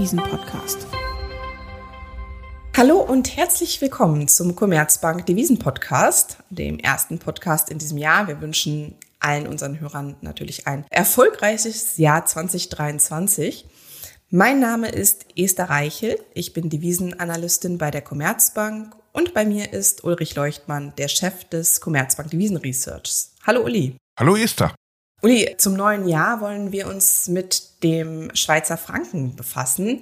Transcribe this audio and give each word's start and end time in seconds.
Devisen-Podcast. 0.00 0.86
Hallo 2.74 3.00
und 3.00 3.36
herzlich 3.36 3.82
willkommen 3.82 4.28
zum 4.28 4.56
Commerzbank 4.56 5.26
Devisen-Podcast, 5.26 6.38
dem 6.48 6.78
ersten 6.78 7.18
Podcast 7.18 7.68
in 7.68 7.76
diesem 7.76 7.98
Jahr. 7.98 8.26
Wir 8.26 8.40
wünschen 8.40 8.94
allen 9.18 9.46
unseren 9.46 9.78
Hörern 9.78 10.16
natürlich 10.22 10.66
ein 10.66 10.86
erfolgreiches 10.88 11.98
Jahr 11.98 12.24
2023. 12.24 13.66
Mein 14.30 14.58
Name 14.58 14.88
ist 14.88 15.26
Esther 15.36 15.68
Reichel. 15.68 16.18
Ich 16.32 16.54
bin 16.54 16.70
Devisenanalystin 16.70 17.76
bei 17.76 17.90
der 17.90 18.00
Commerzbank 18.00 18.96
und 19.12 19.34
bei 19.34 19.44
mir 19.44 19.70
ist 19.74 20.02
Ulrich 20.02 20.34
Leuchtmann, 20.34 20.94
der 20.96 21.08
Chef 21.08 21.44
des 21.44 21.82
Commerzbank 21.82 22.30
Devisen 22.30 22.56
Researchs. 22.56 23.34
Hallo 23.46 23.64
Uli. 23.64 23.96
Hallo 24.18 24.34
Esther. 24.34 24.74
Uli, 25.22 25.54
zum 25.58 25.74
neuen 25.74 26.08
Jahr 26.08 26.40
wollen 26.40 26.72
wir 26.72 26.86
uns 26.86 27.28
mit 27.28 27.82
dem 27.82 28.34
Schweizer 28.34 28.78
Franken 28.78 29.36
befassen. 29.36 30.00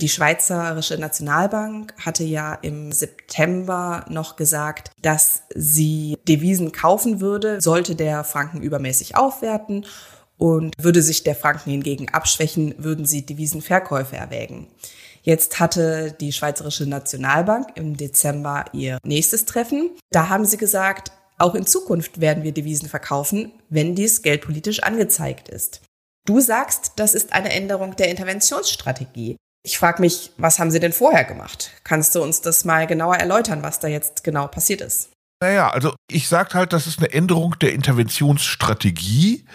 Die 0.00 0.08
Schweizerische 0.08 0.96
Nationalbank 0.96 1.92
hatte 1.98 2.22
ja 2.22 2.54
im 2.54 2.92
September 2.92 4.04
noch 4.08 4.36
gesagt, 4.36 4.92
dass 5.02 5.42
sie 5.54 6.16
Devisen 6.28 6.72
kaufen 6.72 7.20
würde, 7.20 7.60
sollte 7.60 7.96
der 7.96 8.22
Franken 8.22 8.62
übermäßig 8.62 9.16
aufwerten 9.16 9.84
und 10.38 10.72
würde 10.78 11.02
sich 11.02 11.24
der 11.24 11.34
Franken 11.34 11.70
hingegen 11.70 12.08
abschwächen, 12.08 12.76
würden 12.78 13.04
sie 13.04 13.26
Devisenverkäufe 13.26 14.16
erwägen. 14.16 14.68
Jetzt 15.22 15.60
hatte 15.60 16.16
die 16.18 16.32
Schweizerische 16.32 16.86
Nationalbank 16.86 17.72
im 17.74 17.96
Dezember 17.96 18.64
ihr 18.72 18.98
nächstes 19.04 19.44
Treffen. 19.44 19.90
Da 20.10 20.30
haben 20.30 20.46
sie 20.46 20.56
gesagt, 20.56 21.12
auch 21.40 21.54
in 21.54 21.66
Zukunft 21.66 22.20
werden 22.20 22.42
wir 22.42 22.52
Devisen 22.52 22.88
verkaufen, 22.88 23.52
wenn 23.68 23.94
dies 23.94 24.22
geldpolitisch 24.22 24.82
angezeigt 24.82 25.48
ist. 25.48 25.82
Du 26.26 26.40
sagst, 26.40 26.92
das 26.96 27.14
ist 27.14 27.32
eine 27.32 27.52
Änderung 27.52 27.96
der 27.96 28.08
Interventionsstrategie. 28.08 29.36
Ich 29.62 29.78
frage 29.78 30.00
mich, 30.00 30.32
was 30.36 30.58
haben 30.58 30.70
Sie 30.70 30.80
denn 30.80 30.92
vorher 30.92 31.24
gemacht? 31.24 31.70
Kannst 31.84 32.14
du 32.14 32.22
uns 32.22 32.40
das 32.40 32.64
mal 32.64 32.86
genauer 32.86 33.16
erläutern, 33.16 33.62
was 33.62 33.78
da 33.78 33.88
jetzt 33.88 34.24
genau 34.24 34.46
passiert 34.46 34.80
ist? 34.80 35.10
Naja, 35.42 35.70
also 35.70 35.94
ich 36.10 36.28
sage 36.28 36.52
halt, 36.52 36.74
das 36.74 36.86
ist 36.86 36.98
eine 36.98 37.12
Änderung 37.12 37.58
der 37.60 37.72
Interventionsstrategie, 37.72 39.46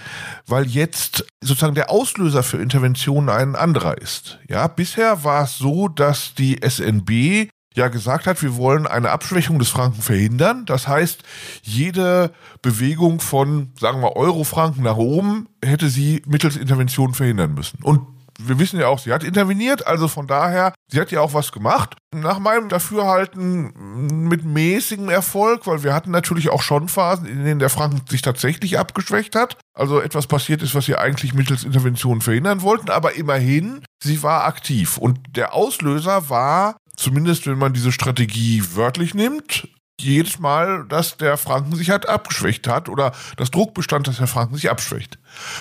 weil 0.48 0.66
jetzt 0.66 1.26
sozusagen 1.44 1.76
der 1.76 1.92
Auslöser 1.92 2.42
für 2.42 2.58
Interventionen 2.58 3.30
ein 3.30 3.56
anderer 3.56 4.00
ist. 4.00 4.40
Ja, 4.48 4.68
bisher 4.68 5.24
war 5.24 5.44
es 5.44 5.60
so, 5.60 5.88
dass 5.88 6.34
die 6.34 6.60
SNB 6.68 7.50
ja 7.76 7.90
gesagt 7.90 8.26
hat, 8.28 8.42
wir 8.42 8.56
wollen 8.56 8.88
eine 8.88 9.12
Abschwächung 9.12 9.60
des 9.60 9.70
Franken 9.70 10.02
verhindern. 10.02 10.66
Das 10.66 10.88
heißt, 10.88 11.24
jede 11.62 12.32
Bewegung 12.62 13.20
von, 13.20 13.74
sagen 13.80 14.02
wir, 14.02 14.16
Euro-Franken 14.16 14.84
nach 14.84 14.98
oben 14.98 15.48
hätte 15.64 15.90
sie 15.90 16.22
mittels 16.26 16.58
Intervention 16.58 17.14
verhindern 17.14 17.54
müssen. 17.54 17.80
Und 17.84 18.08
wir 18.40 18.60
wissen 18.60 18.80
ja 18.80 18.88
auch, 18.88 19.00
sie 19.00 19.14
hat 19.14 19.24
interveniert, 19.24 19.88
also 19.88 20.08
von 20.08 20.28
daher, 20.28 20.74
sie 20.92 21.00
hat 21.00 21.12
ja 21.12 21.22
auch 21.22 21.34
was 21.34 21.52
gemacht. 21.52 21.96
Nach 22.14 22.40
meinem 22.40 22.70
Dafürhalten 22.70 24.28
mit 24.28 24.44
mäßigem 24.44 25.10
Erfolg, 25.10 25.68
weil 25.68 25.84
wir 25.84 25.94
hatten 25.94 26.12
natürlich 26.12 26.50
auch 26.50 26.62
schon 26.62 26.90
Phasen, 26.90 27.26
in 27.26 27.44
denen 27.44 27.60
der 27.60 27.70
Franken 27.70 28.02
sich 28.10 28.22
tatsächlich 28.22 28.78
abgeschwächt 28.78 29.36
hat. 29.36 29.58
Also 29.74 30.00
etwas 30.00 30.28
passiert 30.28 30.62
ist, 30.62 30.76
was 30.76 30.86
sie 30.86 30.98
eigentlich 30.98 31.34
mittels 31.34 31.64
Intervention 31.64 32.22
verhindern 32.22 32.62
wollten, 32.62 32.90
aber 32.90 33.16
immerhin, 33.16 33.84
sie 34.04 34.22
war 34.24 34.46
aktiv. 34.46 34.98
Und 34.98 35.20
der 35.36 35.54
Auslöser 35.54 36.30
war, 36.30 36.78
zumindest 36.96 37.48
wenn 37.48 37.58
man 37.58 37.74
diese 37.74 37.92
Strategie 37.92 38.64
wörtlich 38.74 39.14
nimmt, 39.14 39.68
jedes 40.00 40.40
Mal, 40.40 40.86
dass 40.88 41.18
der 41.18 41.38
Franken 41.38 41.76
sich 41.76 41.90
halt 41.90 42.08
abgeschwächt 42.08 42.68
hat 42.68 42.90
oder 42.90 43.14
das 43.38 43.52
Druck 43.52 43.74
bestand, 43.74 44.08
dass 44.08 44.18
der 44.18 44.28
Franken 44.28 44.56
sich 44.56 44.70
abschwächt. 44.70 45.18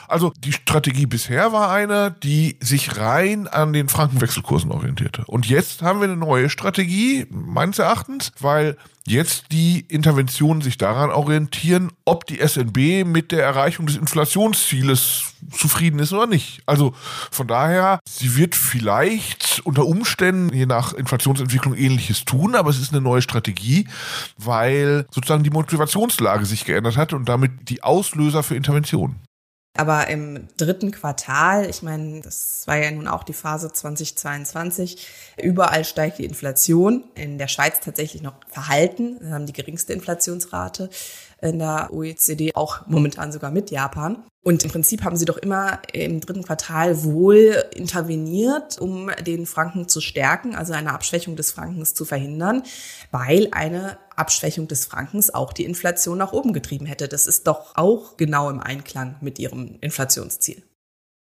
Also 0.09 0.33
die 0.39 0.53
Strategie 0.53 1.07
bisher 1.07 1.53
war 1.53 1.71
eine, 1.71 2.15
die 2.23 2.57
sich 2.61 2.97
rein 2.99 3.47
an 3.47 3.73
den 3.73 3.89
Frankenwechselkursen 3.89 4.73
orientierte. 4.73 5.25
Und 5.27 5.47
jetzt 5.47 5.83
haben 5.83 6.01
wir 6.01 6.09
eine 6.09 6.17
neue 6.17 6.51
Strategie, 6.51 7.27
meines 7.31 7.79
Erachtens, 7.79 8.33
weil 8.41 8.77
jetzt 9.07 9.47
die 9.53 9.85
Interventionen 9.89 10.63
sich 10.63 10.79
daran 10.79 11.11
orientieren, 11.11 11.93
ob 12.05 12.27
die 12.27 12.47
SNB 12.47 13.05
mit 13.05 13.33
der 13.33 13.43
Erreichung 13.43 13.87
des 13.87 13.97
Inflationszieles 13.97 15.35
zufrieden 15.53 15.99
ist 15.99 16.13
oder 16.13 16.27
nicht. 16.27 16.63
Also 16.65 16.95
von 17.31 17.47
daher, 17.47 18.01
sie 18.09 18.37
wird 18.37 18.55
vielleicht 18.55 19.61
unter 19.65 19.87
Umständen 19.87 20.55
je 20.55 20.67
nach 20.67 20.95
Inflationsentwicklung 20.95 21.75
ähnliches 21.75 22.25
tun, 22.25 22.55
aber 22.55 22.71
es 22.71 22.81
ist 22.81 22.93
eine 22.93 23.03
neue 23.03 23.23
Strategie, 23.23 23.87
weil 24.39 25.07
sozusagen 25.11 25.45
die 25.45 25.51
Motivationslage 25.51 26.47
sich 26.47 26.65
geändert 26.65 26.97
hat 26.97 27.13
und 27.13 27.29
damit 27.29 27.69
die 27.69 27.83
Auslöser 27.83 28.43
für 28.43 28.57
Interventionen. 28.57 29.21
Aber 29.77 30.07
im 30.07 30.47
dritten 30.57 30.93
Quartal, 30.93 31.69
ich 31.69 31.83
meine, 31.83 32.21
das 32.21 32.63
war 32.67 32.77
ja 32.77 32.91
nun 32.93 33.09
auch 33.09 33.25
die 33.25 33.33
Phase 33.33 33.73
2022, 33.73 35.09
überall 35.43 35.85
steigt 35.85 36.19
die 36.19 36.25
Inflation. 36.25 37.05
In 37.17 37.39
der 37.39 37.49
Schweiz 37.49 37.81
tatsächlich 37.81 38.23
noch 38.23 38.35
verhalten. 38.47 39.19
Wir 39.21 39.33
haben 39.33 39.47
die 39.47 39.53
geringste 39.53 39.93
Inflationsrate 39.93 40.91
in 41.43 41.59
der 41.59 41.93
OECD, 41.93 42.55
auch 42.55 42.87
momentan 42.87 43.33
sogar 43.33 43.51
mit 43.51 43.73
Japan. 43.73 44.23
Und 44.45 44.63
im 44.63 44.71
Prinzip 44.71 45.03
haben 45.03 45.17
sie 45.17 45.25
doch 45.25 45.39
immer 45.39 45.81
im 45.95 46.21
dritten 46.21 46.43
Quartal 46.43 47.03
wohl 47.03 47.65
interveniert, 47.75 48.79
um 48.79 49.11
den 49.27 49.47
Franken 49.47 49.89
zu 49.89 50.03
stärken, 50.03 50.55
also 50.55 50.75
eine 50.75 50.93
Abschwächung 50.93 51.35
des 51.35 51.51
Frankens 51.51 51.95
zu 51.95 52.05
verhindern, 52.05 52.63
weil 53.11 53.49
eine 53.53 53.97
Abschwächung 54.17 54.69
des 54.69 54.85
Frankens 54.85 55.33
auch 55.33 55.55
die 55.55 55.65
Inflation 55.65 56.19
nach 56.19 56.35
oben 56.35 56.53
getrieben 56.53 56.85
hätte. 56.85 57.09
Das 57.09 57.27
ist 57.27 57.47
doch 57.47 57.75
auch 57.75 58.19
genau 58.19 58.51
im 58.51 58.61
Einklang 58.61 59.17
mit 59.23 59.39
ihrem 59.39 59.79
Inflationsziel. 59.81 60.63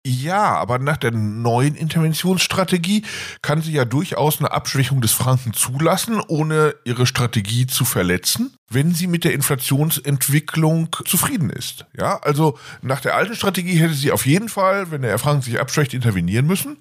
Ja, 0.09 0.55
aber 0.55 0.79
nach 0.79 0.97
der 0.97 1.11
neuen 1.11 1.75
Interventionsstrategie 1.75 3.03
kann 3.43 3.61
sie 3.61 3.73
ja 3.73 3.85
durchaus 3.85 4.39
eine 4.39 4.51
Abschwächung 4.51 5.01
des 5.01 5.11
Franken 5.11 5.53
zulassen, 5.53 6.19
ohne 6.27 6.73
ihre 6.83 7.05
Strategie 7.05 7.67
zu 7.67 7.85
verletzen, 7.85 8.55
wenn 8.71 8.95
sie 8.95 9.05
mit 9.05 9.23
der 9.23 9.33
Inflationsentwicklung 9.33 10.89
zufrieden 11.05 11.51
ist. 11.51 11.85
Ja, 11.95 12.17
also 12.23 12.57
nach 12.81 13.01
der 13.01 13.13
alten 13.13 13.35
Strategie 13.35 13.75
hätte 13.75 13.93
sie 13.93 14.11
auf 14.11 14.25
jeden 14.25 14.49
Fall, 14.49 14.89
wenn 14.89 15.03
der 15.03 15.19
Franken 15.19 15.43
sich 15.43 15.59
abschwächt, 15.59 15.93
intervenieren 15.93 16.47
müssen. 16.47 16.77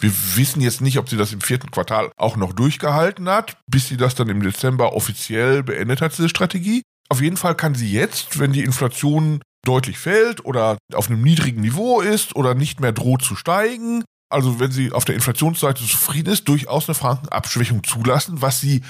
Wir 0.00 0.10
wissen 0.34 0.60
jetzt 0.60 0.80
nicht, 0.80 0.98
ob 0.98 1.08
sie 1.08 1.16
das 1.16 1.32
im 1.32 1.40
vierten 1.40 1.70
Quartal 1.70 2.10
auch 2.16 2.36
noch 2.36 2.52
durchgehalten 2.52 3.28
hat, 3.28 3.58
bis 3.68 3.86
sie 3.86 3.96
das 3.96 4.16
dann 4.16 4.28
im 4.28 4.42
Dezember 4.42 4.92
offiziell 4.94 5.62
beendet 5.62 6.00
hat, 6.00 6.18
diese 6.18 6.28
Strategie. 6.28 6.82
Auf 7.08 7.20
jeden 7.20 7.36
Fall 7.36 7.54
kann 7.54 7.76
sie 7.76 7.92
jetzt, 7.92 8.40
wenn 8.40 8.52
die 8.52 8.64
Inflation 8.64 9.40
deutlich 9.64 9.98
fällt 9.98 10.44
oder 10.44 10.78
auf 10.92 11.08
einem 11.08 11.22
niedrigen 11.22 11.60
Niveau 11.60 12.00
ist 12.00 12.36
oder 12.36 12.54
nicht 12.54 12.80
mehr 12.80 12.92
droht 12.92 13.22
zu 13.22 13.36
steigen. 13.36 14.04
Also 14.30 14.58
wenn 14.58 14.72
sie 14.72 14.92
auf 14.92 15.04
der 15.04 15.14
Inflationsseite 15.14 15.82
zufrieden 15.86 16.32
ist, 16.32 16.48
durchaus 16.48 16.88
eine 16.88 16.94
Frankenabschwächung 16.94 17.84
zulassen, 17.84 18.40
was 18.40 18.60
sie, 18.60 18.82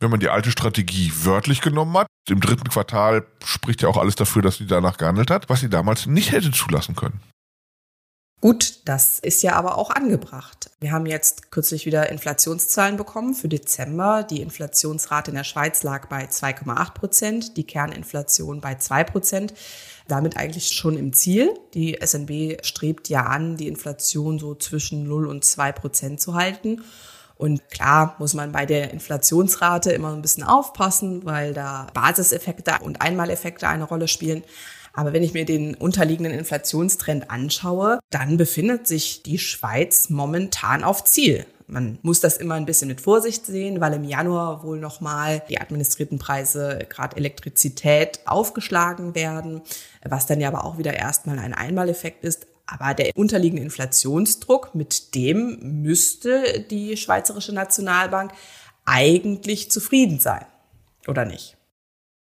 wenn 0.00 0.10
man 0.10 0.20
die 0.20 0.30
alte 0.30 0.50
Strategie 0.50 1.12
wörtlich 1.22 1.60
genommen 1.60 1.96
hat, 1.98 2.06
im 2.28 2.40
dritten 2.40 2.68
Quartal 2.68 3.26
spricht 3.44 3.82
ja 3.82 3.88
auch 3.88 3.98
alles 3.98 4.16
dafür, 4.16 4.42
dass 4.42 4.56
sie 4.56 4.66
danach 4.66 4.96
gehandelt 4.96 5.30
hat, 5.30 5.48
was 5.48 5.60
sie 5.60 5.68
damals 5.68 6.06
nicht 6.06 6.32
hätte 6.32 6.50
zulassen 6.50 6.96
können. 6.96 7.20
Gut, 8.42 8.80
das 8.84 9.18
ist 9.18 9.42
ja 9.42 9.54
aber 9.54 9.78
auch 9.78 9.88
angebracht. 9.88 10.70
Wir 10.78 10.92
haben 10.92 11.06
jetzt 11.06 11.50
kürzlich 11.50 11.86
wieder 11.86 12.10
Inflationszahlen 12.10 12.98
bekommen 12.98 13.34
für 13.34 13.48
Dezember. 13.48 14.24
Die 14.24 14.42
Inflationsrate 14.42 15.30
in 15.30 15.36
der 15.36 15.44
Schweiz 15.44 15.82
lag 15.82 16.08
bei 16.08 16.26
2,8 16.26 16.92
Prozent, 16.92 17.56
die 17.56 17.64
Kerninflation 17.64 18.60
bei 18.60 18.74
2 18.74 19.04
Prozent. 19.04 19.54
Damit 20.06 20.36
eigentlich 20.36 20.68
schon 20.72 20.98
im 20.98 21.14
Ziel. 21.14 21.54
Die 21.72 21.98
SNB 22.00 22.64
strebt 22.64 23.08
ja 23.08 23.24
an, 23.24 23.56
die 23.56 23.68
Inflation 23.68 24.38
so 24.38 24.54
zwischen 24.54 25.08
0 25.08 25.26
und 25.26 25.42
2 25.42 25.72
Prozent 25.72 26.20
zu 26.20 26.34
halten. 26.34 26.82
Und 27.36 27.68
klar 27.70 28.16
muss 28.18 28.34
man 28.34 28.52
bei 28.52 28.66
der 28.66 28.92
Inflationsrate 28.92 29.92
immer 29.92 30.12
ein 30.12 30.22
bisschen 30.22 30.44
aufpassen, 30.44 31.24
weil 31.24 31.54
da 31.54 31.86
Basiseffekte 31.94 32.76
und 32.82 33.00
Einmaleffekte 33.00 33.66
eine 33.66 33.84
Rolle 33.84 34.08
spielen. 34.08 34.44
Aber 34.96 35.12
wenn 35.12 35.22
ich 35.22 35.34
mir 35.34 35.44
den 35.44 35.74
unterliegenden 35.74 36.32
Inflationstrend 36.32 37.30
anschaue, 37.30 38.00
dann 38.08 38.38
befindet 38.38 38.88
sich 38.88 39.22
die 39.22 39.38
Schweiz 39.38 40.08
momentan 40.08 40.82
auf 40.82 41.04
Ziel. 41.04 41.44
Man 41.66 41.98
muss 42.00 42.20
das 42.20 42.38
immer 42.38 42.54
ein 42.54 42.64
bisschen 42.64 42.88
mit 42.88 43.02
Vorsicht 43.02 43.44
sehen, 43.44 43.82
weil 43.82 43.92
im 43.92 44.04
Januar 44.04 44.64
wohl 44.64 44.80
nochmal 44.80 45.42
die 45.50 45.60
administrierten 45.60 46.18
Preise, 46.18 46.86
gerade 46.88 47.16
Elektrizität, 47.16 48.20
aufgeschlagen 48.24 49.14
werden, 49.14 49.60
was 50.02 50.24
dann 50.24 50.40
ja 50.40 50.48
aber 50.48 50.64
auch 50.64 50.78
wieder 50.78 50.94
erstmal 50.94 51.38
ein 51.40 51.52
Einmaleffekt 51.52 52.24
ist. 52.24 52.46
Aber 52.64 52.94
der 52.94 53.14
unterliegende 53.16 53.62
Inflationsdruck, 53.64 54.74
mit 54.74 55.14
dem 55.14 55.82
müsste 55.82 56.64
die 56.70 56.96
Schweizerische 56.96 57.52
Nationalbank 57.52 58.32
eigentlich 58.86 59.70
zufrieden 59.70 60.20
sein, 60.20 60.46
oder 61.06 61.26
nicht? 61.26 61.56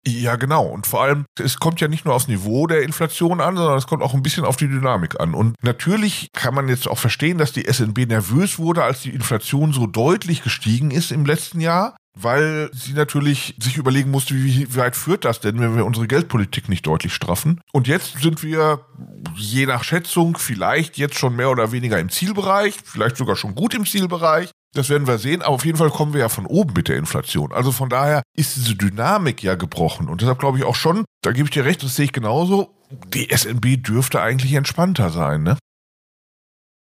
Ja, 0.06 0.36
genau. 0.36 0.66
Und 0.66 0.86
vor 0.86 1.02
allem, 1.02 1.26
es 1.38 1.58
kommt 1.58 1.80
ja 1.80 1.88
nicht 1.88 2.06
nur 2.06 2.14
aufs 2.14 2.28
Niveau 2.28 2.66
der 2.66 2.82
Inflation 2.82 3.40
an, 3.40 3.56
sondern 3.56 3.76
es 3.76 3.86
kommt 3.86 4.02
auch 4.02 4.14
ein 4.14 4.22
bisschen 4.22 4.44
auf 4.44 4.56
die 4.56 4.68
Dynamik 4.68 5.20
an. 5.20 5.34
Und 5.34 5.56
natürlich 5.62 6.28
kann 6.32 6.54
man 6.54 6.68
jetzt 6.68 6.88
auch 6.88 6.98
verstehen, 6.98 7.36
dass 7.36 7.52
die 7.52 7.70
SNB 7.70 8.06
nervös 8.06 8.58
wurde, 8.58 8.82
als 8.82 9.02
die 9.02 9.10
Inflation 9.10 9.72
so 9.72 9.86
deutlich 9.86 10.42
gestiegen 10.42 10.90
ist 10.90 11.12
im 11.12 11.26
letzten 11.26 11.60
Jahr 11.60 11.96
weil 12.14 12.70
sie 12.72 12.92
natürlich 12.92 13.54
sich 13.60 13.76
überlegen 13.76 14.10
musste, 14.10 14.34
wie 14.34 14.74
weit 14.76 14.96
führt 14.96 15.24
das 15.24 15.40
denn, 15.40 15.60
wenn 15.60 15.76
wir 15.76 15.86
unsere 15.86 16.06
Geldpolitik 16.06 16.68
nicht 16.68 16.86
deutlich 16.86 17.14
straffen. 17.14 17.60
Und 17.72 17.86
jetzt 17.86 18.20
sind 18.20 18.42
wir 18.42 18.84
je 19.36 19.66
nach 19.66 19.84
Schätzung 19.84 20.36
vielleicht 20.36 20.98
jetzt 20.98 21.18
schon 21.18 21.36
mehr 21.36 21.50
oder 21.50 21.72
weniger 21.72 21.98
im 21.98 22.10
Zielbereich, 22.10 22.74
vielleicht 22.84 23.16
sogar 23.16 23.36
schon 23.36 23.54
gut 23.54 23.74
im 23.74 23.86
Zielbereich. 23.86 24.50
Das 24.74 24.88
werden 24.88 25.08
wir 25.08 25.18
sehen, 25.18 25.42
aber 25.42 25.54
auf 25.54 25.64
jeden 25.64 25.78
Fall 25.78 25.90
kommen 25.90 26.12
wir 26.12 26.20
ja 26.20 26.28
von 26.28 26.46
oben 26.46 26.74
mit 26.74 26.88
der 26.88 26.96
Inflation. 26.96 27.52
Also 27.52 27.72
von 27.72 27.88
daher 27.88 28.22
ist 28.36 28.54
diese 28.54 28.76
Dynamik 28.76 29.42
ja 29.42 29.56
gebrochen. 29.56 30.08
Und 30.08 30.20
deshalb 30.20 30.38
glaube 30.38 30.58
ich 30.58 30.64
auch 30.64 30.76
schon, 30.76 31.04
da 31.22 31.32
gebe 31.32 31.46
ich 31.46 31.50
dir 31.50 31.64
recht, 31.64 31.82
das 31.82 31.96
sehe 31.96 32.04
ich 32.04 32.12
genauso, 32.12 32.70
die 33.12 33.28
SNB 33.34 33.82
dürfte 33.82 34.20
eigentlich 34.20 34.54
entspannter 34.54 35.10
sein, 35.10 35.42
ne? 35.42 35.58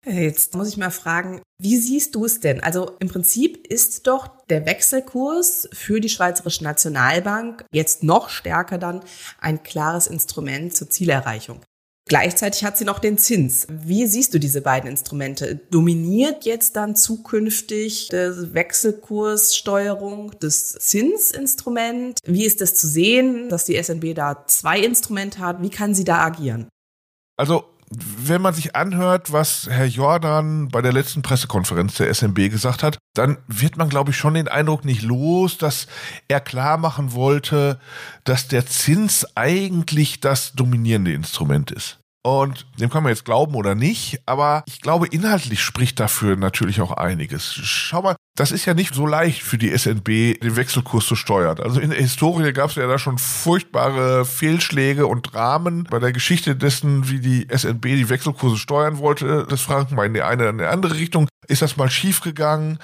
Jetzt 0.07 0.55
muss 0.55 0.69
ich 0.69 0.77
mal 0.77 0.91
fragen, 0.91 1.43
wie 1.61 1.77
siehst 1.77 2.15
du 2.15 2.25
es 2.25 2.41
denn? 2.41 2.63
Also 2.63 2.97
im 3.01 3.09
Prinzip 3.09 3.67
ist 3.67 4.07
doch 4.07 4.29
der 4.47 4.65
Wechselkurs 4.65 5.69
für 5.73 6.01
die 6.01 6.09
Schweizerische 6.09 6.65
Nationalbank 6.65 7.65
jetzt 7.73 8.05
noch 8.05 8.31
stärker 8.31 8.79
dann 8.79 9.03
ein 9.41 9.63
klares 9.63 10.07
Instrument 10.07 10.75
zur 10.75 10.89
Zielerreichung. 10.89 11.61
Gleichzeitig 12.09 12.65
hat 12.65 12.79
sie 12.79 12.85
noch 12.85 12.99
den 12.99 13.19
Zins. 13.19 13.67
Wie 13.71 14.07
siehst 14.07 14.33
du 14.33 14.41
diese 14.41 14.63
beiden 14.63 14.89
Instrumente? 14.89 15.61
Dominiert 15.71 16.47
jetzt 16.47 16.77
dann 16.77 16.97
zukünftig 16.97 18.09
die 18.09 18.55
Wechselkurssteuerung 18.55 20.33
das 20.41 20.73
Zinsinstrument? 20.73 22.19
Wie 22.25 22.47
ist 22.47 22.61
das 22.63 22.75
zu 22.75 22.87
sehen, 22.89 23.51
dass 23.51 23.67
die 23.67 23.83
SNB 23.83 24.15
da 24.15 24.45
zwei 24.47 24.81
Instrumente 24.81 25.41
hat? 25.41 25.63
Wie 25.63 25.71
kann 25.71 25.95
sie 25.95 26.05
da 26.05 26.19
agieren? 26.25 26.69
Also 27.37 27.65
wenn 27.91 28.43
man 28.43 28.55
sich 28.55 28.77
anhört, 28.77 29.33
was 29.33 29.67
Herr 29.69 29.87
Jordan 29.87 30.69
bei 30.69 30.83
der 30.83 30.93
letzten 30.93 31.23
Pressekonferenz 31.23 31.95
der 31.95 32.13
SMB 32.13 32.51
gesagt 32.51 32.83
hat, 32.83 32.99
dann 33.15 33.39
wird 33.47 33.77
man, 33.77 33.89
glaube 33.89 34.11
ich, 34.11 34.17
schon 34.17 34.35
den 34.35 34.49
Eindruck 34.49 34.85
nicht 34.85 35.03
los, 35.03 35.59
dass 35.59 35.87
er 36.29 36.41
klar 36.41 36.77
machen 36.77 37.13
wollte, 37.13 37.81
dass 38.25 38.49
der 38.49 38.67
Zins 38.67 39.27
eigentlich 39.37 40.21
das 40.21 40.53
dominierende 40.53 41.13
Instrument 41.13 41.71
ist. 41.71 41.98
Und 42.29 42.67
dem 42.79 42.91
kann 42.91 43.03
man 43.03 43.11
jetzt 43.11 43.25
glauben 43.25 43.55
oder 43.55 43.75
nicht, 43.75 44.21
aber 44.27 44.63
ich 44.67 44.83
glaube, 44.83 45.07
inhaltlich 45.07 45.63
spricht 45.63 45.99
dafür 45.99 46.37
natürlich 46.37 46.83
auch 46.83 46.93
einiges. 46.93 47.55
Schau 47.55 48.03
mal, 48.03 48.17
das 48.37 48.53
ist 48.53 48.67
ja 48.67 48.75
nicht 48.75 48.95
so 48.95 49.07
leicht 49.07 49.43
für 49.43 49.57
die 49.57 49.77
SNB, 49.77 50.39
den 50.39 50.57
Wechselkurs 50.57 51.07
zu 51.07 51.17
steuern. 51.17 51.59
Also 51.59 51.81
in 51.81 51.89
der 51.89 51.99
Historie 51.99 52.53
gab 52.53 52.69
es 52.69 52.77
ja 52.77 52.87
da 52.87 52.99
schon 52.99 53.17
furchtbare 53.17 54.27
Fehlschläge 54.27 55.07
und 55.07 55.33
Dramen 55.33 55.85
bei 55.85 55.99
der 56.01 56.13
Geschichte 56.13 56.55
dessen, 56.55 57.09
wie 57.09 57.21
die 57.21 57.49
SNB 57.51 57.83
die 57.83 58.11
Wechselkurse 58.11 58.59
steuern 58.59 58.99
wollte, 58.99 59.47
des 59.47 59.63
Franken 59.63 59.95
mal 59.95 60.05
in 60.05 60.13
die 60.13 60.23
eine 60.23 60.43
oder 60.43 60.51
in 60.51 60.59
die 60.59 60.65
andere 60.65 60.97
Richtung. 60.97 61.29
Ist 61.47 61.63
das 61.63 61.79
mal 61.79 61.91
schiefgegangen? 61.91 62.79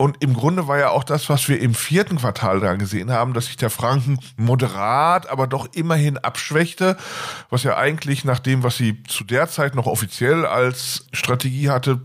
Und 0.00 0.16
im 0.20 0.32
Grunde 0.32 0.66
war 0.66 0.78
ja 0.78 0.88
auch 0.88 1.04
das, 1.04 1.28
was 1.28 1.46
wir 1.50 1.60
im 1.60 1.74
vierten 1.74 2.16
Quartal 2.16 2.58
dann 2.60 2.78
gesehen 2.78 3.12
haben, 3.12 3.34
dass 3.34 3.44
sich 3.48 3.58
der 3.58 3.68
Franken 3.68 4.18
moderat, 4.38 5.28
aber 5.28 5.46
doch 5.46 5.68
immerhin 5.74 6.16
abschwächte, 6.16 6.96
was 7.50 7.64
ja 7.64 7.76
eigentlich 7.76 8.24
nach 8.24 8.38
dem, 8.38 8.62
was 8.62 8.78
sie 8.78 9.02
zu 9.02 9.24
der 9.24 9.50
Zeit 9.50 9.74
noch 9.74 9.84
offiziell 9.84 10.46
als 10.46 11.06
Strategie 11.12 11.68
hatte, 11.68 12.00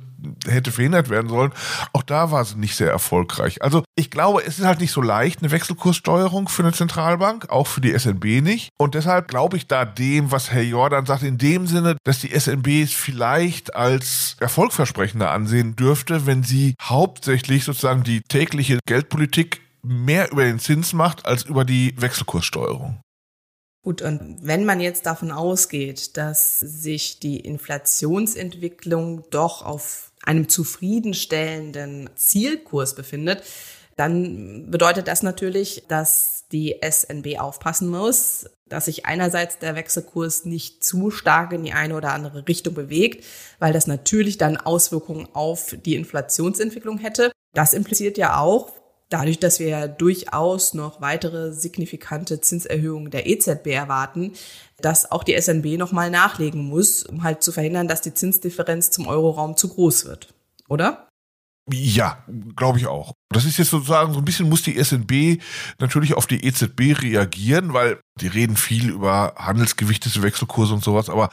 hätte 0.48 0.72
verhindert 0.72 1.10
werden 1.10 1.30
sollen. 1.30 1.52
Auch 1.94 2.04
da 2.04 2.32
war 2.32 2.44
sie 2.46 2.56
nicht 2.56 2.76
sehr 2.76 2.90
erfolgreich. 2.90 3.62
Also 3.62 3.84
ich 3.96 4.12
glaube, 4.12 4.44
es 4.46 4.60
ist 4.60 4.66
halt 4.66 4.80
nicht 4.80 4.92
so 4.92 5.02
leicht, 5.02 5.42
eine 5.42 5.52
Wechselkurssteuerung 5.52 6.48
für 6.48 6.64
eine 6.64 6.74
Zentralbank, 6.74 7.50
auch 7.50 7.68
für 7.68 7.82
die 7.82 7.98
SNB 7.98 8.42
nicht. 8.42 8.70
Und 8.78 8.96
deshalb 8.96 9.28
glaube 9.28 9.58
ich 9.58 9.68
da 9.68 9.86
dem, 9.86 10.32
was 10.32 10.52
Herr 10.52 10.64
Jordan 10.64 11.06
sagt, 11.06 11.24
in 11.24 11.38
dem 11.38 11.68
Sinne, 11.68 11.98
dass 12.04 12.20
die 12.20 12.38
SNB 12.38 12.84
es 12.84 12.94
vielleicht 12.94 13.76
als 13.76 14.36
erfolgversprechender 14.40 15.32
ansehen 15.32 15.76
dürfte, 15.76 16.26
wenn 16.26 16.44
sie 16.44 16.76
hauptsächlich 16.82 17.64
sozusagen 17.64 18.04
die 18.04 18.22
tägliche 18.22 18.80
Geldpolitik 18.86 19.62
mehr 19.84 20.32
über 20.32 20.44
den 20.44 20.60
Zins 20.60 20.94
macht 20.94 21.26
als 21.26 21.44
über 21.44 21.64
die 21.64 21.94
Wechselkurssteuerung. 21.98 23.00
Gut, 23.86 24.02
und 24.02 24.40
wenn 24.42 24.66
man 24.66 24.80
jetzt 24.80 25.06
davon 25.06 25.32
ausgeht, 25.32 26.18
dass 26.18 26.60
sich 26.60 27.20
die 27.20 27.40
Inflationsentwicklung 27.40 29.24
doch 29.30 29.62
auf 29.62 30.12
einem 30.26 30.50
zufriedenstellenden 30.50 32.10
Zielkurs 32.16 32.96
befindet, 32.96 33.44
dann 33.96 34.70
bedeutet 34.70 35.08
das 35.08 35.24
natürlich, 35.24 35.84
dass 35.88 36.46
die 36.52 36.78
SNB 36.82 37.40
aufpassen 37.40 37.88
muss, 37.90 38.46
dass 38.68 38.86
sich 38.86 39.06
einerseits 39.06 39.60
der 39.60 39.76
Wechselkurs 39.76 40.46
nicht 40.46 40.84
zu 40.84 41.12
stark 41.12 41.54
in 41.54 41.64
die 41.64 41.74
eine 41.74 41.96
oder 41.96 42.14
andere 42.14 42.48
Richtung 42.48 42.74
bewegt, 42.74 43.24
weil 43.60 43.74
das 43.74 43.88
natürlich 43.88 44.38
dann 44.38 44.58
Auswirkungen 44.58 45.28
auf 45.34 45.76
die 45.86 45.96
Inflationsentwicklung 45.96 46.98
hätte. 46.98 47.32
Das 47.54 47.74
impliziert 47.74 48.18
ja 48.18 48.40
auch, 48.40 48.74
dadurch, 49.10 49.40
dass 49.40 49.60
wir 49.60 49.68
ja 49.68 49.88
durchaus 49.88 50.74
noch 50.74 51.02
weitere 51.02 51.54
signifikante 51.54 52.42
Zinserhöhungen 52.42 53.12
der 53.12 53.28
EZB 53.28 53.68
erwarten, 53.68 54.34
dass 54.82 55.12
auch 55.12 55.24
die 55.24 55.40
SNB 55.40 55.78
nochmal 55.78 56.10
nachlegen 56.10 56.68
muss, 56.68 57.04
um 57.04 57.24
halt 57.24 57.44
zu 57.44 57.52
verhindern, 57.52 57.88
dass 57.88 58.02
die 58.02 58.14
Zinsdifferenz 58.14 58.92
zum 58.92 59.08
Euroraum 59.08 59.58
zu 59.58 59.70
groß 59.70 60.06
wird. 60.06 60.34
Oder? 60.68 61.08
Ja, 61.72 62.24
glaube 62.56 62.78
ich 62.78 62.86
auch. 62.86 63.14
Das 63.34 63.46
ist 63.46 63.58
jetzt 63.58 63.72
sozusagen 63.72 64.14
so 64.14 64.20
ein 64.20 64.26
bisschen 64.26 64.50
muss 64.50 64.62
die 64.62 64.82
SNB 64.82 65.42
natürlich 65.80 66.14
auf 66.14 66.28
die 66.28 66.46
EZB 66.46 67.02
reagieren, 67.02 67.74
weil 67.74 68.00
die 68.22 68.28
reden 68.28 68.56
viel 68.56 68.90
über 68.90 69.34
Handelsgewichte, 69.36 70.22
Wechselkurse 70.22 70.76
und 70.76 70.84
sowas, 70.84 71.10
aber 71.10 71.30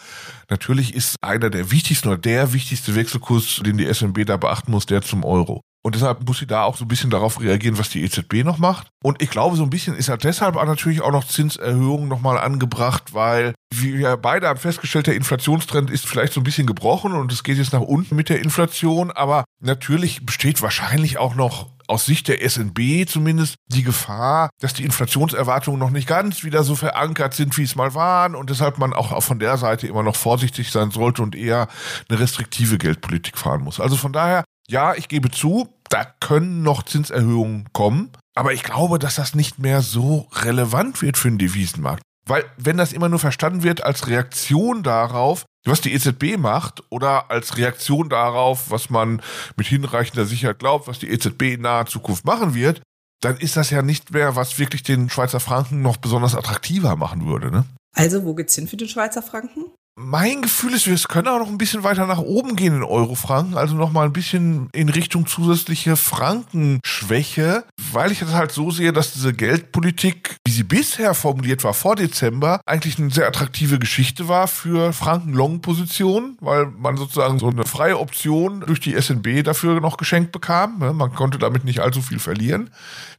natürlich 0.48 0.94
ist 0.94 1.16
einer 1.20 1.50
der 1.50 1.70
wichtigsten 1.70 2.08
oder 2.08 2.16
der 2.16 2.54
wichtigste 2.54 2.94
Wechselkurs, 2.94 3.60
den 3.64 3.76
die 3.76 3.92
SNB 3.92 4.24
da 4.24 4.38
beachten 4.38 4.70
muss, 4.70 4.86
der 4.86 5.02
zum 5.02 5.22
Euro. 5.22 5.60
Und 5.84 5.96
deshalb 5.96 6.26
muss 6.26 6.38
sie 6.38 6.46
da 6.46 6.62
auch 6.62 6.76
so 6.76 6.84
ein 6.84 6.88
bisschen 6.88 7.10
darauf 7.10 7.40
reagieren, 7.40 7.76
was 7.76 7.90
die 7.90 8.02
EZB 8.04 8.44
noch 8.44 8.58
macht. 8.58 8.88
Und 9.02 9.20
ich 9.20 9.30
glaube, 9.30 9.56
so 9.56 9.64
ein 9.64 9.70
bisschen 9.70 9.96
ist 9.96 10.08
ja 10.08 10.16
deshalb 10.16 10.54
natürlich 10.54 11.00
auch 11.00 11.10
noch 11.10 11.26
Zinserhöhungen 11.26 12.08
nochmal 12.08 12.38
angebracht, 12.38 13.14
weil, 13.14 13.54
wir 13.74 14.16
beide 14.16 14.48
haben 14.48 14.60
festgestellt, 14.60 15.06
der 15.06 15.16
Inflationstrend 15.16 15.90
ist 15.90 16.06
vielleicht 16.06 16.34
so 16.34 16.40
ein 16.40 16.44
bisschen 16.44 16.66
gebrochen 16.66 17.12
und 17.14 17.32
es 17.32 17.42
geht 17.42 17.56
jetzt 17.56 17.72
nach 17.72 17.80
unten 17.80 18.14
mit 18.14 18.28
der 18.28 18.40
Inflation. 18.40 19.10
Aber 19.10 19.44
natürlich 19.60 20.24
besteht 20.24 20.62
wahrscheinlich 20.62 21.18
auch 21.18 21.34
noch 21.34 21.70
aus 21.88 22.06
Sicht 22.06 22.28
der 22.28 22.48
SNB 22.48 23.08
zumindest 23.08 23.56
die 23.66 23.82
Gefahr, 23.82 24.50
dass 24.60 24.74
die 24.74 24.84
Inflationserwartungen 24.84 25.80
noch 25.80 25.90
nicht 25.90 26.06
ganz 26.06 26.44
wieder 26.44 26.64
so 26.64 26.74
verankert 26.76 27.34
sind, 27.34 27.56
wie 27.58 27.64
es 27.64 27.74
mal 27.76 27.94
waren 27.94 28.34
und 28.34 28.50
deshalb 28.50 28.78
man 28.78 28.92
auch 28.92 29.22
von 29.22 29.38
der 29.38 29.56
Seite 29.56 29.86
immer 29.86 30.02
noch 30.02 30.16
vorsichtig 30.16 30.70
sein 30.70 30.90
sollte 30.90 31.22
und 31.22 31.34
eher 31.34 31.68
eine 32.08 32.20
restriktive 32.20 32.78
Geldpolitik 32.78 33.36
fahren 33.36 33.62
muss. 33.62 33.80
Also 33.80 33.96
von 33.96 34.12
daher 34.12 34.44
ja, 34.72 34.94
ich 34.94 35.08
gebe 35.08 35.30
zu, 35.30 35.68
da 35.90 36.04
können 36.04 36.62
noch 36.62 36.82
Zinserhöhungen 36.82 37.68
kommen, 37.72 38.10
aber 38.34 38.52
ich 38.52 38.62
glaube, 38.62 38.98
dass 38.98 39.16
das 39.16 39.34
nicht 39.34 39.58
mehr 39.58 39.82
so 39.82 40.26
relevant 40.32 41.02
wird 41.02 41.18
für 41.18 41.28
den 41.28 41.38
Devisenmarkt. 41.38 42.02
Weil 42.26 42.44
wenn 42.56 42.76
das 42.76 42.92
immer 42.92 43.08
nur 43.08 43.18
verstanden 43.18 43.62
wird 43.62 43.84
als 43.84 44.06
Reaktion 44.06 44.82
darauf, 44.82 45.44
was 45.64 45.80
die 45.80 45.92
EZB 45.92 46.38
macht 46.38 46.82
oder 46.88 47.30
als 47.30 47.56
Reaktion 47.56 48.08
darauf, 48.08 48.70
was 48.70 48.90
man 48.90 49.20
mit 49.56 49.66
hinreichender 49.66 50.24
Sicherheit 50.24 50.58
glaubt, 50.58 50.88
was 50.88 50.98
die 50.98 51.10
EZB 51.10 51.54
in 51.54 51.62
naher 51.62 51.86
Zukunft 51.86 52.24
machen 52.24 52.54
wird, 52.54 52.80
dann 53.20 53.36
ist 53.36 53.56
das 53.56 53.70
ja 53.70 53.82
nicht 53.82 54.12
mehr, 54.12 54.34
was 54.34 54.58
wirklich 54.58 54.82
den 54.82 55.10
Schweizer 55.10 55.40
Franken 55.40 55.82
noch 55.82 55.96
besonders 55.96 56.34
attraktiver 56.34 56.96
machen 56.96 57.26
würde. 57.26 57.50
Ne? 57.50 57.64
Also 57.94 58.24
wo 58.24 58.34
geht's 58.34 58.54
hin 58.54 58.66
für 58.66 58.76
den 58.76 58.88
Schweizer 58.88 59.22
Franken? 59.22 59.66
Mein 59.94 60.40
Gefühl 60.40 60.72
ist, 60.72 60.86
wir 60.86 60.96
können 61.06 61.28
auch 61.28 61.38
noch 61.38 61.48
ein 61.48 61.58
bisschen 61.58 61.84
weiter 61.84 62.06
nach 62.06 62.18
oben 62.18 62.56
gehen 62.56 62.76
in 62.76 62.82
Euro-Franken, 62.82 63.58
also 63.58 63.74
noch 63.74 63.92
mal 63.92 64.06
ein 64.06 64.14
bisschen 64.14 64.70
in 64.72 64.88
Richtung 64.88 65.26
zusätzliche 65.26 65.96
Frankenschwäche, 65.96 67.64
weil 67.92 68.10
ich 68.10 68.20
das 68.20 68.32
halt 68.32 68.52
so 68.52 68.70
sehe, 68.70 68.94
dass 68.94 69.12
diese 69.12 69.34
Geldpolitik, 69.34 70.36
wie 70.46 70.50
sie 70.50 70.62
bisher 70.62 71.12
formuliert 71.12 71.62
war 71.62 71.74
vor 71.74 71.94
Dezember, 71.94 72.62
eigentlich 72.64 72.98
eine 72.98 73.10
sehr 73.10 73.28
attraktive 73.28 73.78
Geschichte 73.78 74.28
war 74.28 74.48
für 74.48 74.94
Franken-Long-Positionen, 74.94 76.38
weil 76.40 76.68
man 76.68 76.96
sozusagen 76.96 77.38
so 77.38 77.50
eine 77.50 77.66
freie 77.66 77.98
Option 77.98 78.60
durch 78.60 78.80
die 78.80 78.98
SNB 78.98 79.44
dafür 79.44 79.78
noch 79.82 79.98
geschenkt 79.98 80.32
bekam. 80.32 80.78
Ne? 80.78 80.94
Man 80.94 81.14
konnte 81.14 81.36
damit 81.36 81.64
nicht 81.64 81.80
allzu 81.80 82.00
viel 82.00 82.18
verlieren. 82.18 82.70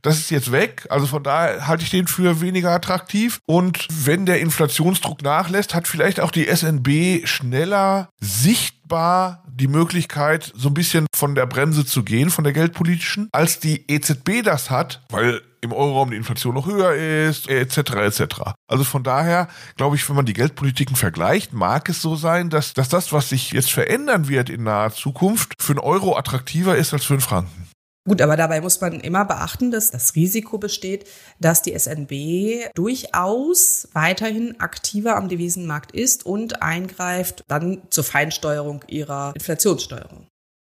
Das 0.01 0.17
ist 0.17 0.31
jetzt 0.31 0.51
weg, 0.51 0.87
also 0.89 1.05
von 1.05 1.21
daher 1.21 1.67
halte 1.67 1.83
ich 1.83 1.91
den 1.91 2.07
für 2.07 2.41
weniger 2.41 2.71
attraktiv. 2.71 3.41
Und 3.45 3.87
wenn 3.89 4.25
der 4.25 4.39
Inflationsdruck 4.39 5.21
nachlässt, 5.21 5.75
hat 5.75 5.87
vielleicht 5.87 6.19
auch 6.19 6.31
die 6.31 6.47
SNB 6.47 6.62
SNB 6.63 7.27
schneller 7.27 8.09
sichtbar 8.19 9.43
die 9.47 9.67
Möglichkeit, 9.67 10.51
so 10.55 10.69
ein 10.69 10.73
bisschen 10.73 11.07
von 11.13 11.35
der 11.35 11.45
Bremse 11.45 11.85
zu 11.85 12.03
gehen, 12.03 12.29
von 12.29 12.43
der 12.43 12.53
geldpolitischen, 12.53 13.29
als 13.31 13.59
die 13.59 13.83
EZB 13.87 14.43
das 14.43 14.69
hat, 14.69 15.03
weil 15.09 15.41
im 15.61 15.71
Euroraum 15.71 16.11
die 16.11 16.17
Inflation 16.17 16.55
noch 16.55 16.67
höher 16.67 16.93
ist, 16.93 17.47
etc. 17.47 17.77
etc. 17.77 18.23
Also 18.67 18.83
von 18.83 19.03
daher 19.03 19.47
glaube 19.77 19.95
ich, 19.95 20.07
wenn 20.09 20.15
man 20.15 20.25
die 20.25 20.33
Geldpolitiken 20.33 20.95
vergleicht, 20.95 21.53
mag 21.53 21.87
es 21.89 22.01
so 22.01 22.15
sein, 22.15 22.49
dass, 22.49 22.73
dass 22.73 22.89
das, 22.89 23.13
was 23.13 23.29
sich 23.29 23.51
jetzt 23.51 23.71
verändern 23.71 24.27
wird 24.27 24.49
in 24.49 24.63
naher 24.63 24.91
Zukunft, 24.91 25.53
für 25.59 25.73
einen 25.73 25.79
Euro 25.79 26.17
attraktiver 26.17 26.75
ist 26.75 26.93
als 26.93 27.05
für 27.05 27.13
einen 27.13 27.21
Franken. 27.21 27.72
Gut, 28.05 28.21
aber 28.21 28.35
dabei 28.35 28.59
muss 28.59 28.81
man 28.81 28.99
immer 28.99 29.23
beachten, 29.23 29.71
dass 29.71 29.89
das 29.89 30.15
Risiko 30.15 30.57
besteht, 30.57 31.07
dass 31.39 31.61
die 31.61 31.77
SNB 31.77 32.73
durchaus 32.75 33.87
weiterhin 33.93 34.59
aktiver 34.59 35.15
am 35.15 35.29
Devisenmarkt 35.29 35.93
ist 35.93 36.25
und 36.25 36.61
eingreift 36.61 37.45
dann 37.47 37.81
zur 37.89 38.03
Feinsteuerung 38.03 38.83
ihrer 38.87 39.31
Inflationssteuerung. 39.35 40.27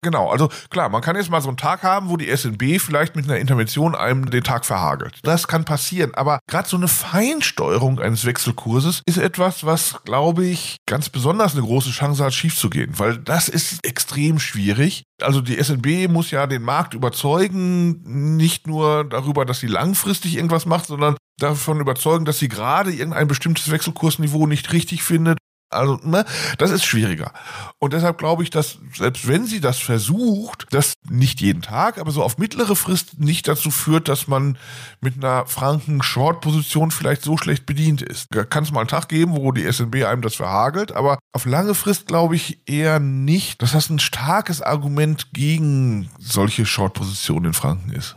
Genau, 0.05 0.29
also 0.29 0.49
klar, 0.69 0.89
man 0.89 1.01
kann 1.01 1.15
jetzt 1.15 1.31
mal 1.31 1.41
so 1.41 1.47
einen 1.47 1.57
Tag 1.57 1.81
haben, 1.81 2.09
wo 2.09 2.15
die 2.15 2.29
SNB 2.29 2.79
vielleicht 2.79 3.15
mit 3.15 3.25
einer 3.25 3.39
Intervention 3.39 3.95
einem 3.95 4.29
den 4.29 4.43
Tag 4.43 4.63
verhagelt. 4.63 5.17
Das 5.23 5.47
kann 5.47 5.65
passieren, 5.65 6.13
aber 6.13 6.37
gerade 6.47 6.69
so 6.69 6.77
eine 6.77 6.87
Feinsteuerung 6.87 7.99
eines 7.99 8.23
Wechselkurses 8.23 9.01
ist 9.07 9.17
etwas, 9.17 9.65
was, 9.65 10.03
glaube 10.05 10.45
ich, 10.45 10.77
ganz 10.85 11.09
besonders 11.09 11.53
eine 11.53 11.63
große 11.63 11.89
Chance 11.89 12.23
hat, 12.23 12.35
schief 12.35 12.55
zu 12.55 12.69
gehen, 12.69 12.99
weil 12.99 13.17
das 13.17 13.49
ist 13.49 13.83
extrem 13.83 14.37
schwierig. 14.37 15.05
Also 15.23 15.41
die 15.41 15.57
SNB 15.57 16.07
muss 16.07 16.29
ja 16.29 16.45
den 16.45 16.61
Markt 16.61 16.93
überzeugen, 16.93 18.35
nicht 18.37 18.67
nur 18.67 19.05
darüber, 19.05 19.43
dass 19.43 19.59
sie 19.59 19.65
langfristig 19.65 20.35
irgendwas 20.35 20.67
macht, 20.67 20.85
sondern 20.85 21.17
davon 21.39 21.79
überzeugen, 21.79 22.25
dass 22.25 22.37
sie 22.37 22.47
gerade 22.47 22.91
irgendein 22.91 23.27
bestimmtes 23.27 23.71
Wechselkursniveau 23.71 24.45
nicht 24.45 24.71
richtig 24.71 25.01
findet 25.01 25.39
also, 25.69 25.99
ne, 26.03 26.25
das 26.57 26.71
ist 26.71 26.85
schwieriger. 26.85 27.31
Und 27.79 27.93
deshalb 27.93 28.17
glaube 28.17 28.43
ich, 28.43 28.49
dass 28.49 28.79
selbst 28.93 29.27
wenn 29.27 29.45
sie 29.45 29.59
das 29.59 29.79
versucht, 29.79 30.67
das 30.71 30.93
nicht 31.09 31.41
jeden 31.41 31.61
Tag, 31.61 31.97
aber 31.97 32.11
so 32.11 32.23
auf 32.23 32.37
mittlere 32.37 32.75
Frist 32.75 33.19
nicht 33.19 33.47
dazu 33.47 33.71
führt, 33.71 34.07
dass 34.07 34.27
man 34.27 34.57
mit 35.01 35.17
einer 35.17 35.45
franken 35.47 36.01
Short-Position 36.01 36.91
vielleicht 36.91 37.23
so 37.23 37.37
schlecht 37.37 37.65
bedient 37.65 38.01
ist. 38.01 38.27
Da 38.31 38.43
kann 38.43 38.63
es 38.63 38.71
mal 38.71 38.81
einen 38.81 38.89
Tag 38.89 39.09
geben, 39.09 39.35
wo 39.35 39.51
die 39.51 39.71
SNB 39.71 40.05
einem 40.05 40.21
das 40.21 40.35
verhagelt, 40.35 40.91
aber 40.93 41.17
auf 41.33 41.45
lange 41.45 41.73
Frist 41.73 42.07
glaube 42.07 42.35
ich 42.35 42.61
eher 42.67 42.99
nicht, 42.99 43.61
dass 43.61 43.73
das 43.73 43.89
ein 43.89 43.99
starkes 43.99 44.61
Argument 44.61 45.33
gegen 45.33 46.09
solche 46.19 46.65
Short-Positionen 46.65 47.47
in 47.47 47.53
Franken 47.53 47.91
ist. 47.91 48.15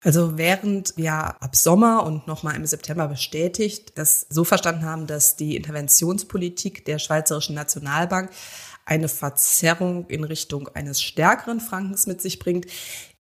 Also 0.00 0.38
während 0.38 0.96
wir 0.96 1.12
ab 1.12 1.56
Sommer 1.56 2.06
und 2.06 2.28
nochmal 2.28 2.54
im 2.54 2.64
September 2.66 3.08
bestätigt 3.08 3.98
das 3.98 4.26
so 4.30 4.44
verstanden 4.44 4.84
haben, 4.84 5.08
dass 5.08 5.34
die 5.34 5.56
Interventionspolitik 5.56 6.84
der 6.84 7.00
Schweizerischen 7.00 7.56
Nationalbank 7.56 8.30
eine 8.84 9.08
Verzerrung 9.08 10.06
in 10.06 10.24
Richtung 10.24 10.68
eines 10.68 11.02
stärkeren 11.02 11.60
Frankens 11.60 12.06
mit 12.06 12.22
sich 12.22 12.38
bringt, 12.38 12.66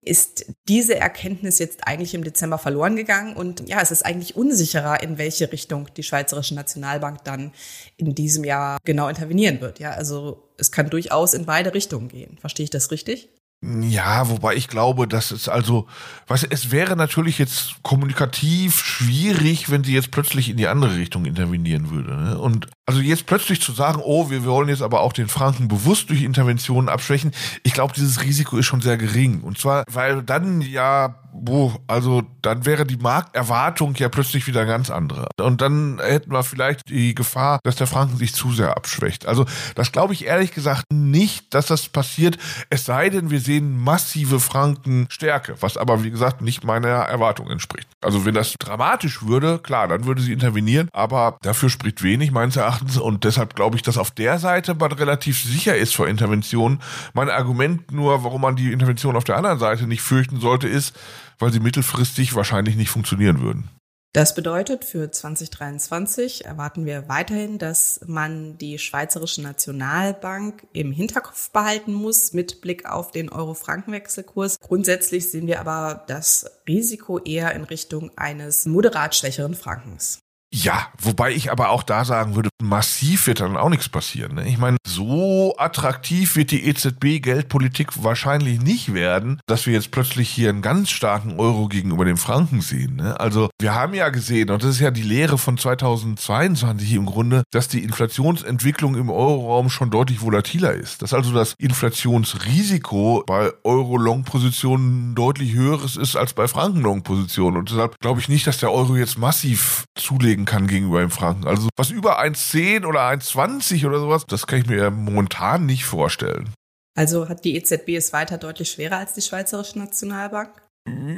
ist 0.02 0.46
diese 0.68 0.96
Erkenntnis 0.96 1.60
jetzt 1.60 1.86
eigentlich 1.86 2.14
im 2.14 2.24
Dezember 2.24 2.58
verloren 2.58 2.96
gegangen 2.96 3.36
und 3.36 3.68
ja, 3.68 3.82
es 3.82 3.92
ist 3.92 4.06
eigentlich 4.06 4.36
unsicherer, 4.36 5.04
in 5.04 5.18
welche 5.18 5.52
Richtung 5.52 5.90
die 5.96 6.04
Schweizerische 6.04 6.56
Nationalbank 6.56 7.24
dann 7.26 7.52
in 7.98 8.16
diesem 8.16 8.44
Jahr 8.44 8.78
genau 8.86 9.10
intervenieren 9.10 9.60
wird. 9.60 9.80
Ja, 9.80 9.92
also 9.92 10.50
es 10.58 10.72
kann 10.72 10.90
durchaus 10.90 11.34
in 11.34 11.46
beide 11.46 11.74
Richtungen 11.74 12.08
gehen. 12.08 12.38
Verstehe 12.40 12.64
ich 12.64 12.70
das 12.70 12.92
richtig? 12.92 13.30
Ja, 13.64 14.30
wobei 14.30 14.56
ich 14.56 14.68
glaube, 14.68 15.08
dass 15.08 15.32
es 15.32 15.50
also, 15.50 15.88
was 16.28 16.44
es 16.44 16.70
wäre 16.70 16.96
natürlich 16.96 17.40
jetzt 17.40 17.82
kommunikativ 17.82 18.78
schwierig, 18.78 19.72
wenn 19.72 19.84
sie 19.84 19.94
jetzt 19.94 20.12
plötzlich 20.12 20.50
in 20.50 20.58
die 20.58 20.68
andere 20.68 20.96
Richtung 20.96 21.26
intervenieren 21.26 21.90
würde. 21.90 22.16
Ne? 22.16 22.38
Und 22.38 22.68
also 22.88 23.02
jetzt 23.02 23.26
plötzlich 23.26 23.62
zu 23.62 23.74
sagen, 23.74 24.02
oh, 24.04 24.30
wir 24.30 24.46
wollen 24.46 24.70
jetzt 24.70 24.82
aber 24.82 25.02
auch 25.02 25.12
den 25.12 25.28
Franken 25.28 25.68
bewusst 25.68 26.10
durch 26.10 26.24
Interventionen 26.24 26.90
abschwächen, 26.90 27.32
ich 27.64 27.74
glaube, 27.74 27.94
dieses 27.94 28.24
Risiko 28.24 28.58
ist 28.58 28.66
schon 28.66 28.82
sehr 28.82 28.98
gering. 28.98 29.42
Und 29.42 29.58
zwar, 29.60 29.84
weil 29.92 30.24
dann 30.24 30.62
ja 30.62 31.16
boah, 31.42 31.80
also 31.88 32.24
dann 32.42 32.66
wäre 32.66 32.86
die 32.86 32.98
Markterwartung 32.98 33.96
ja 33.96 34.10
plötzlich 34.10 34.48
wieder 34.48 34.66
ganz 34.66 34.90
andere. 34.90 35.28
Und 35.40 35.62
dann 35.62 36.00
hätten 36.02 36.32
wir 36.32 36.44
vielleicht 36.44 36.90
die 36.90 37.16
Gefahr, 37.16 37.60
dass 37.64 37.76
der 37.76 37.88
Franken 37.88 38.18
sich 38.18 38.34
zu 38.34 38.52
sehr 38.52 38.76
abschwächt. 38.76 39.26
Also 39.26 39.46
das 39.76 39.92
glaube 39.92 40.14
ich 40.14 40.26
ehrlich 40.26 40.52
gesagt 40.52 40.86
nicht, 40.92 41.54
dass 41.54 41.68
das 41.68 41.90
passiert, 41.90 42.38
es 42.70 42.86
sei 42.86 43.10
denn, 43.10 43.30
wir 43.30 43.40
sehen 43.40 43.82
massive 43.82 44.40
Frankenstärke, 44.40 45.56
was 45.62 45.78
aber 45.78 46.04
wie 46.04 46.12
gesagt 46.12 46.42
nicht 46.42 46.64
meiner 46.64 46.88
Erwartung 46.88 47.50
entspricht. 47.50 47.88
Also 48.02 48.26
wenn 48.26 48.34
das 48.34 48.54
dramatisch 48.60 49.24
würde, 49.24 49.60
klar, 49.60 49.88
dann 49.88 50.06
würde 50.06 50.22
sie 50.22 50.34
intervenieren, 50.34 50.90
aber 50.94 51.38
dafür 51.42 51.70
spricht 51.70 52.04
wenig 52.04 52.32
meines 52.32 52.56
Erachtens 52.56 52.77
und 53.00 53.24
deshalb 53.24 53.56
glaube 53.56 53.76
ich, 53.76 53.82
dass 53.82 53.98
auf 53.98 54.12
der 54.12 54.40
Seite 54.40 54.76
man 54.76 54.92
relativ 54.92 55.42
sicher 55.42 55.76
ist 55.76 55.96
vor 55.96 56.08
Interventionen. 56.08 56.82
Mein 57.14 57.30
Argument 57.30 57.92
nur, 57.92 58.24
warum 58.24 58.42
man 58.42 58.56
die 58.56 58.72
Intervention 58.72 59.16
auf 59.16 59.24
der 59.24 59.38
anderen 59.38 59.60
Seite 59.60 59.88
nicht 59.88 60.02
fürchten 60.02 60.40
sollte, 60.40 60.68
ist, 60.68 60.96
weil 61.40 61.52
sie 61.52 61.60
mittelfristig 61.60 62.36
wahrscheinlich 62.36 62.76
nicht 62.76 62.90
funktionieren 62.90 63.42
würden. 63.42 63.70
Das 64.14 64.34
bedeutet, 64.34 64.84
für 64.84 65.12
2023 65.12 66.46
erwarten 66.46 66.86
wir 66.86 67.08
weiterhin, 67.08 67.60
dass 67.60 68.00
man 68.08 68.58
die 68.58 68.80
Schweizerische 68.80 69.44
Nationalbank 69.44 70.66
im 70.74 70.92
Hinterkopf 70.92 71.52
behalten 71.52 71.94
muss 71.94 72.34
mit 72.34 72.62
Blick 72.62 72.90
auf 72.90 73.12
den 73.12 73.30
Euro-Franken-Wechselkurs. 73.30 74.60
Grundsätzlich 74.60 75.30
sehen 75.30 75.46
wir 75.46 75.60
aber 75.60 76.04
das 76.08 76.50
Risiko 76.68 77.20
eher 77.20 77.54
in 77.54 77.64
Richtung 77.64 78.10
eines 78.18 78.66
moderat 78.66 79.14
schwächeren 79.14 79.54
Frankens. 79.54 80.20
Ja, 80.64 80.88
wobei 81.00 81.34
ich 81.34 81.52
aber 81.52 81.70
auch 81.70 81.84
da 81.84 82.04
sagen 82.04 82.36
würde, 82.36 82.50
massiv 82.60 83.28
wird 83.28 83.42
dann 83.42 83.58
auch 83.58 83.70
nichts 83.70 83.90
passieren. 83.90 84.36
Ne? 84.36 84.48
Ich 84.48 84.58
meine, 84.58 84.78
so 84.88 85.56
attraktiv 85.58 86.36
wird 86.36 86.50
die 86.50 86.66
EZB-Geldpolitik 86.66 88.04
wahrscheinlich 88.04 88.60
nicht 88.60 88.92
werden, 88.96 89.40
dass 89.46 89.68
wir 89.68 89.74
jetzt 89.74 89.92
plötzlich 89.92 90.30
hier 90.30 90.50
einen 90.50 90.64
ganz 90.64 90.90
starken 90.90 91.40
Euro 91.40 91.68
gegenüber 91.68 92.06
dem 92.06 92.18
Franken 92.18 92.62
sehen. 92.62 92.96
Ne? 92.96 93.20
Also 93.20 93.50
wir 93.60 93.76
haben 93.76 93.94
ja 93.94 94.10
gesehen, 94.10 94.50
und 94.50 94.64
das 94.64 94.72
ist 94.72 94.80
ja 94.80 94.90
die 94.90 95.04
Lehre 95.04 95.38
von 95.38 95.60
2022 95.60 96.94
im 96.94 97.06
Grunde, 97.06 97.44
dass 97.52 97.68
die 97.68 97.84
Inflationsentwicklung 97.84 98.96
im 98.96 99.12
Euroraum 99.12 99.70
schon 99.70 99.92
deutlich 99.92 100.22
volatiler 100.22 100.74
ist. 100.74 101.04
Dass 101.04 101.14
also 101.14 101.34
das 101.34 101.54
Inflationsrisiko 101.60 103.24
bei 103.28 103.52
Euro-Long-Positionen 103.64 105.14
deutlich 105.14 105.54
höheres 105.54 105.98
ist 105.98 106.16
als 106.16 106.34
bei 106.34 106.48
Franken-Long-Positionen. 106.48 107.58
Und 107.58 107.70
deshalb 107.70 108.00
glaube 108.00 108.22
ich 108.22 108.28
nicht, 108.28 108.48
dass 108.48 108.58
der 108.58 108.72
Euro 108.72 108.96
jetzt 108.96 109.20
massiv 109.20 109.86
zulegen 109.94 110.47
kann 110.48 110.66
gegenüber 110.66 111.02
dem 111.02 111.12
Franken. 111.12 111.46
Also 111.46 111.70
was 111.76 111.92
über 111.92 112.20
1,10 112.20 112.86
oder 112.88 113.02
1,20 113.02 113.86
oder 113.86 114.00
sowas, 114.00 114.26
das 114.26 114.48
kann 114.48 114.60
ich 114.60 114.66
mir 114.66 114.90
momentan 114.90 115.68
nicht 115.68 115.86
vorstellen. 115.86 116.50
Also 116.96 117.30
hat 117.30 117.46
die 117.46 117.56
EZB 117.56 117.90
es 117.90 118.12
weiter 118.12 118.40
deutlich 118.40 118.72
schwerer 118.72 118.98
als 118.98 119.14
die 119.14 119.22
Schweizerische 119.22 119.78
Nationalbank? 119.78 120.50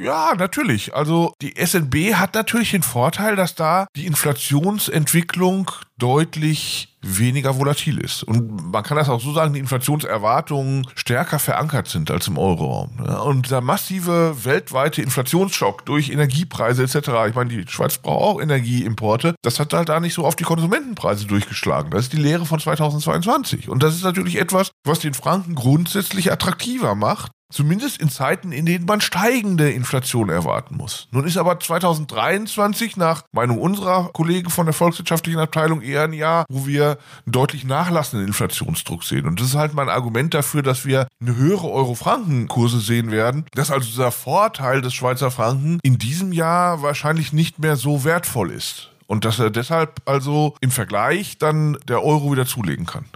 Ja, 0.00 0.34
natürlich. 0.36 0.94
Also 0.94 1.32
die 1.40 1.54
SNB 1.56 2.14
hat 2.14 2.34
natürlich 2.34 2.72
den 2.72 2.82
Vorteil, 2.82 3.36
dass 3.36 3.54
da 3.54 3.86
die 3.96 4.06
Inflationsentwicklung 4.06 5.70
deutlich 5.96 6.89
weniger 7.02 7.58
volatil 7.58 7.98
ist. 7.98 8.22
Und 8.22 8.72
man 8.72 8.82
kann 8.82 8.96
das 8.96 9.08
auch 9.08 9.20
so 9.20 9.32
sagen, 9.32 9.54
die 9.54 9.60
Inflationserwartungen 9.60 10.86
stärker 10.94 11.38
verankert 11.38 11.88
sind 11.88 12.10
als 12.10 12.28
im 12.28 12.38
Euroraum. 12.38 12.90
Und 13.24 13.50
der 13.50 13.60
massive 13.60 14.44
weltweite 14.44 15.02
Inflationsschock 15.02 15.86
durch 15.86 16.10
Energiepreise 16.10 16.82
etc., 16.82 16.96
ich 17.28 17.34
meine, 17.34 17.50
die 17.50 17.64
Schweiz 17.68 17.98
braucht 17.98 18.20
auch 18.20 18.40
Energieimporte, 18.40 19.34
das 19.42 19.58
hat 19.60 19.72
halt 19.72 19.88
da 19.88 20.00
nicht 20.00 20.14
so 20.14 20.24
auf 20.24 20.36
die 20.36 20.44
Konsumentenpreise 20.44 21.26
durchgeschlagen. 21.26 21.90
Das 21.90 22.02
ist 22.02 22.12
die 22.12 22.18
Lehre 22.18 22.44
von 22.44 22.60
2022. 22.60 23.68
Und 23.68 23.82
das 23.82 23.94
ist 23.94 24.04
natürlich 24.04 24.38
etwas, 24.38 24.72
was 24.84 24.98
den 25.00 25.14
Franken 25.14 25.54
grundsätzlich 25.54 26.30
attraktiver 26.30 26.94
macht, 26.94 27.32
Zumindest 27.50 28.00
in 28.00 28.10
Zeiten, 28.10 28.52
in 28.52 28.64
denen 28.64 28.84
man 28.84 29.00
steigende 29.00 29.70
Inflation 29.70 30.28
erwarten 30.28 30.76
muss. 30.76 31.08
Nun 31.10 31.26
ist 31.26 31.36
aber 31.36 31.58
2023 31.58 32.96
nach 32.96 33.24
Meinung 33.32 33.58
unserer 33.58 34.10
Kollegen 34.12 34.50
von 34.50 34.66
der 34.66 34.72
volkswirtschaftlichen 34.72 35.40
Abteilung 35.40 35.82
eher 35.82 36.04
ein 36.04 36.12
Jahr, 36.12 36.44
wo 36.48 36.66
wir 36.66 36.98
einen 37.26 37.32
deutlich 37.32 37.64
nachlassenden 37.64 38.28
Inflationsdruck 38.28 39.02
sehen. 39.02 39.26
Und 39.26 39.40
das 39.40 39.48
ist 39.48 39.56
halt 39.56 39.74
mein 39.74 39.88
Argument 39.88 40.32
dafür, 40.32 40.62
dass 40.62 40.84
wir 40.86 41.08
eine 41.20 41.36
höhere 41.36 41.68
Euro-Franken-Kurse 41.70 42.78
sehen 42.78 43.10
werden, 43.10 43.44
dass 43.52 43.72
also 43.72 43.88
dieser 43.88 44.12
Vorteil 44.12 44.80
des 44.80 44.94
Schweizer 44.94 45.30
Franken 45.30 45.80
in 45.82 45.98
diesem 45.98 46.32
Jahr 46.32 46.82
wahrscheinlich 46.82 47.32
nicht 47.32 47.58
mehr 47.58 47.76
so 47.76 48.04
wertvoll 48.04 48.52
ist. 48.52 48.90
Und 49.08 49.24
dass 49.24 49.40
er 49.40 49.50
deshalb 49.50 50.02
also 50.04 50.54
im 50.60 50.70
Vergleich 50.70 51.38
dann 51.38 51.76
der 51.88 52.04
Euro 52.04 52.30
wieder 52.30 52.46
zulegen 52.46 52.86
kann. 52.86 53.06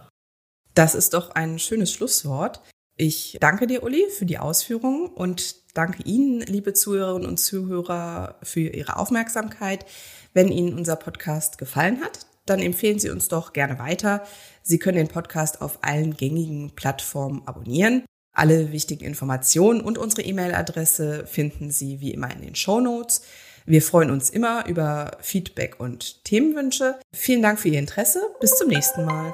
Das 0.74 0.96
ist 0.96 1.14
doch 1.14 1.30
ein 1.30 1.60
schönes 1.60 1.92
Schlusswort. 1.92 2.60
Ich 2.96 3.36
danke 3.40 3.66
dir, 3.66 3.82
Uli, 3.82 4.06
für 4.10 4.24
die 4.24 4.38
Ausführungen 4.38 5.06
und 5.06 5.56
danke 5.76 6.02
Ihnen, 6.04 6.40
liebe 6.42 6.74
Zuhörerinnen 6.74 7.28
und 7.28 7.38
Zuhörer, 7.38 8.36
für 8.42 8.60
Ihre 8.60 8.96
Aufmerksamkeit. 8.96 9.84
Wenn 10.32 10.48
Ihnen 10.48 10.74
unser 10.74 10.96
Podcast 10.96 11.58
gefallen 11.58 12.00
hat, 12.02 12.26
dann 12.46 12.60
empfehlen 12.60 12.98
Sie 12.98 13.10
uns 13.10 13.28
doch 13.28 13.52
gerne 13.52 13.78
weiter. 13.78 14.24
Sie 14.62 14.78
können 14.78 14.98
den 14.98 15.08
Podcast 15.08 15.60
auf 15.60 15.78
allen 15.82 16.16
gängigen 16.16 16.74
Plattformen 16.74 17.42
abonnieren. 17.46 18.04
Alle 18.32 18.72
wichtigen 18.72 19.04
Informationen 19.04 19.80
und 19.80 19.98
unsere 19.98 20.22
E-Mail-Adresse 20.22 21.26
finden 21.26 21.70
Sie 21.70 22.00
wie 22.00 22.12
immer 22.12 22.30
in 22.32 22.42
den 22.42 22.54
Show 22.54 22.80
Notes. 22.80 23.22
Wir 23.66 23.80
freuen 23.80 24.10
uns 24.10 24.28
immer 24.28 24.66
über 24.66 25.16
Feedback 25.20 25.80
und 25.80 26.24
Themenwünsche. 26.24 27.00
Vielen 27.12 27.42
Dank 27.42 27.58
für 27.58 27.68
Ihr 27.68 27.78
Interesse. 27.78 28.20
Bis 28.40 28.56
zum 28.56 28.68
nächsten 28.68 29.04
Mal. 29.04 29.32